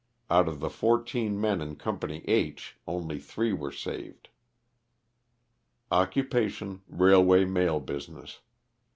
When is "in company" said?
1.61-2.23